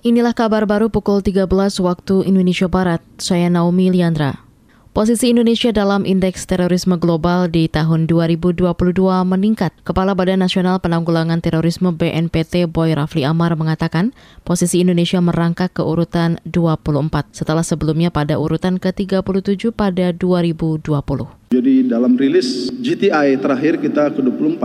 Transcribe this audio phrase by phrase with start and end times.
[0.00, 1.44] Inilah kabar baru pukul 13
[1.84, 3.04] waktu Indonesia Barat.
[3.20, 4.48] Saya Naomi Liandra.
[4.96, 8.64] Posisi Indonesia dalam indeks terorisme global di tahun 2022
[9.28, 9.76] meningkat.
[9.84, 16.40] Kepala Badan Nasional Penanggulangan Terorisme BNPT Boy Rafli Amar mengatakan posisi Indonesia merangkak ke urutan
[16.48, 21.52] 24 setelah sebelumnya pada urutan ke-37 pada 2020.
[21.52, 24.64] Jadi dalam rilis GTI terakhir kita ke-24,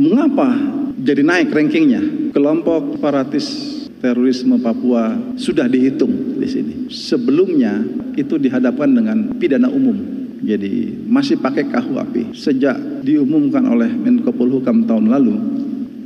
[0.00, 0.56] mengapa
[0.96, 2.32] jadi naik rankingnya?
[2.32, 6.74] Kelompok separatis terorisme Papua sudah dihitung di sini.
[6.88, 7.84] Sebelumnya
[8.16, 9.96] itu dihadapkan dengan pidana umum.
[10.40, 12.32] Jadi masih pakai KUHP.
[12.32, 15.36] Sejak diumumkan oleh Menko Polhukam tahun lalu,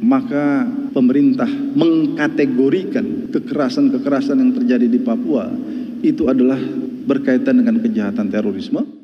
[0.03, 5.48] maka pemerintah mengkategorikan kekerasan-kekerasan yang terjadi di Papua
[6.03, 6.59] itu adalah
[7.06, 9.04] berkaitan dengan kejahatan terorisme.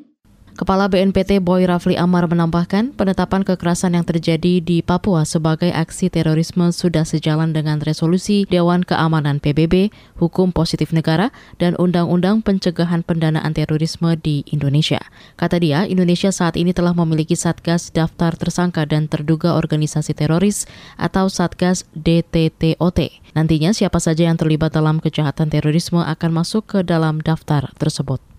[0.51, 6.75] Kepala BNPT Boy Rafli Amar menambahkan, penetapan kekerasan yang terjadi di Papua sebagai aksi terorisme
[6.75, 14.19] sudah sejalan dengan resolusi Dewan Keamanan PBB, Hukum Positif Negara, dan Undang-Undang Pencegahan Pendanaan Terorisme
[14.19, 14.99] di Indonesia.
[15.39, 20.67] Kata dia, Indonesia saat ini telah memiliki Satgas Daftar Tersangka dan Terduga Organisasi Teroris
[20.99, 23.23] atau Satgas DTTOT.
[23.39, 28.30] Nantinya siapa saja yang terlibat dalam kejahatan terorisme akan masuk ke dalam daftar tersebut.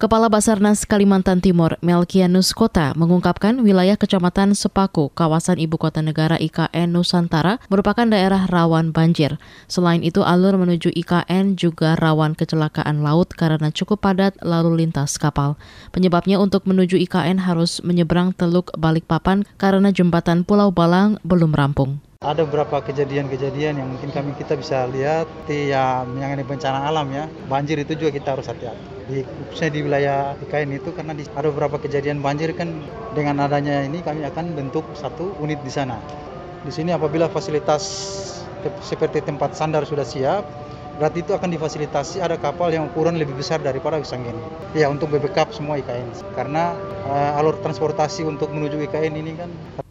[0.00, 6.88] Kepala Basarnas Kalimantan Timur, Melkianus Kota, mengungkapkan wilayah Kecamatan Sepaku, kawasan ibu kota negara IKN
[6.88, 9.36] Nusantara, merupakan daerah rawan banjir.
[9.68, 15.60] Selain itu, alur menuju IKN juga rawan kecelakaan laut karena cukup padat lalu lintas kapal.
[15.92, 22.00] Penyebabnya untuk menuju IKN harus menyeberang Teluk Balikpapan karena jembatan Pulau Balang belum rampung.
[22.20, 27.24] Ada beberapa kejadian-kejadian yang mungkin kami kita bisa lihat ya mengenai bencana alam ya.
[27.48, 28.76] Banjir itu juga kita harus hati-hati.
[29.08, 32.76] Di khususnya di wilayah IKN itu karena di, ada beberapa kejadian banjir kan
[33.16, 35.96] dengan adanya ini kami akan bentuk satu unit di sana.
[36.60, 37.88] Di sini apabila fasilitas
[38.84, 40.44] seperti tempat sandar sudah siap,
[41.00, 44.36] berarti itu akan difasilitasi ada kapal yang ukuran lebih besar daripada Wisanggen.
[44.76, 46.36] Ya untuk backup semua IKN.
[46.36, 46.76] Karena
[47.08, 49.48] uh, alur transportasi untuk menuju IKN ini kan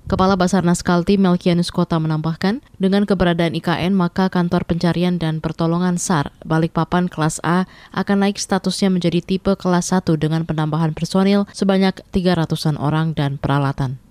[0.10, 6.34] Kepala Basarnas Kalti Melkianus Kota menambahkan, dengan keberadaan IKN maka kantor pencarian dan pertolongan SAR
[6.42, 12.82] Balikpapan kelas A akan naik statusnya menjadi tipe kelas 1 dengan penambahan personil sebanyak 300-an
[12.82, 14.02] orang dan peralatan.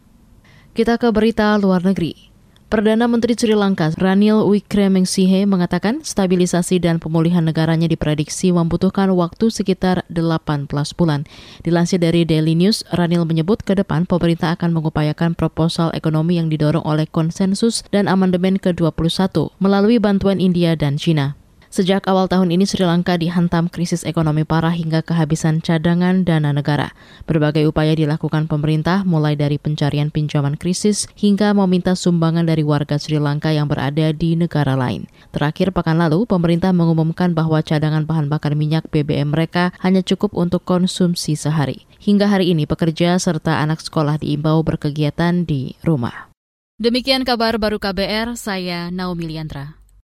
[0.70, 2.30] Kita ke berita luar negeri.
[2.68, 10.04] Perdana Menteri Sri Lanka Ranil Wickremesinghe mengatakan stabilisasi dan pemulihan negaranya diprediksi membutuhkan waktu sekitar
[10.12, 11.24] 18 bulan.
[11.64, 16.84] Dilansir dari Daily News, Ranil menyebut ke depan pemerintah akan mengupayakan proposal ekonomi yang didorong
[16.84, 21.40] oleh konsensus dan amandemen ke-21 melalui bantuan India dan China.
[21.68, 26.96] Sejak awal tahun ini Sri Lanka dihantam krisis ekonomi parah hingga kehabisan cadangan dana negara.
[27.28, 33.20] Berbagai upaya dilakukan pemerintah mulai dari pencarian pinjaman krisis hingga meminta sumbangan dari warga Sri
[33.20, 35.12] Lanka yang berada di negara lain.
[35.28, 40.64] Terakhir pekan lalu, pemerintah mengumumkan bahwa cadangan bahan bakar minyak BBM mereka hanya cukup untuk
[40.64, 41.84] konsumsi sehari.
[42.00, 46.32] Hingga hari ini pekerja serta anak sekolah diimbau berkegiatan di rumah.
[46.80, 49.77] Demikian kabar baru KBR, saya Naomi Liandra.